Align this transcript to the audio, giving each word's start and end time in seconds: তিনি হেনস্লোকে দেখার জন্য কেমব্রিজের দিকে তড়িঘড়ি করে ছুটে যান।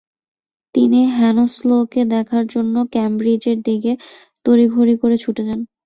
তিনি 0.75 0.99
হেনস্লোকে 1.17 2.01
দেখার 2.13 2.43
জন্য 2.53 2.75
কেমব্রিজের 2.93 3.57
দিকে 3.67 3.91
তড়িঘড়ি 4.45 4.95
করে 5.01 5.15
ছুটে 5.23 5.43
যান। 5.47 5.59